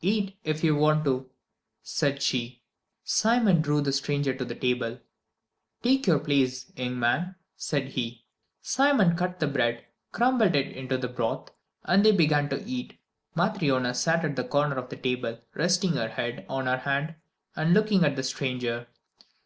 "Eat, 0.00 0.38
if 0.42 0.64
you 0.64 0.74
want 0.74 1.04
to," 1.04 1.28
said 1.82 2.22
she. 2.22 2.62
Simon 3.04 3.60
drew 3.60 3.82
the 3.82 3.92
stranger 3.92 4.32
to 4.32 4.42
the 4.42 4.54
table. 4.54 5.00
"Take 5.82 6.06
your 6.06 6.18
place, 6.18 6.72
young 6.76 6.98
man," 6.98 7.34
said 7.58 7.88
he. 7.88 8.24
Simon 8.62 9.14
cut 9.18 9.38
the 9.38 9.46
bread, 9.46 9.84
crumbled 10.12 10.56
it 10.56 10.74
into 10.74 10.96
the 10.96 11.08
broth, 11.08 11.50
and 11.84 12.02
they 12.06 12.12
began 12.12 12.48
to 12.48 12.64
eat. 12.64 12.98
Matryona 13.34 13.92
sat 13.94 14.24
at 14.24 14.36
the 14.36 14.44
corner 14.44 14.76
of 14.76 14.88
the 14.88 14.96
table 14.96 15.38
resting 15.54 15.92
her 15.92 16.08
head 16.08 16.46
on 16.48 16.64
her 16.64 16.78
hand 16.78 17.16
and 17.54 17.74
looking 17.74 18.02
at 18.02 18.16
the 18.16 18.22
stranger. 18.22 18.86